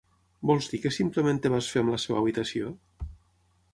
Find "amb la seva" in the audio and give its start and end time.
1.85-2.19